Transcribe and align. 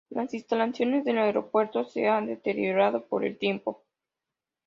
Las 0.09 0.33
instalaciones 0.33 1.05
del 1.05 1.19
aeropuerto 1.19 1.83
se 1.85 2.07
han 2.07 2.25
deteriorado 2.25 3.05
por 3.05 3.23
el 3.23 3.37
tiempo. 3.37 3.83